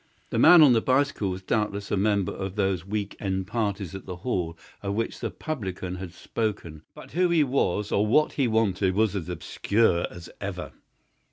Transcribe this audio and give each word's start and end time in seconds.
The 0.31 0.39
man 0.39 0.63
on 0.63 0.73
the 0.73 0.81
bicycle 0.81 1.29
was 1.29 1.43
doubtless 1.43 1.91
a 1.91 1.95
member 1.95 2.31
of 2.31 2.55
those 2.55 2.83
week 2.87 3.15
end 3.19 3.45
parties 3.45 3.93
at 3.93 4.07
the 4.07 4.15
Hall 4.15 4.57
of 4.81 4.95
which 4.95 5.19
the 5.19 5.29
publican 5.29 5.97
had 5.97 6.11
spoken; 6.11 6.81
but 6.95 7.11
who 7.11 7.29
he 7.29 7.43
was 7.43 7.91
or 7.91 8.03
what 8.07 8.33
he 8.33 8.47
wanted 8.47 8.95
was 8.95 9.15
as 9.15 9.29
obscure 9.29 10.07
as 10.09 10.27
ever. 10.41 10.71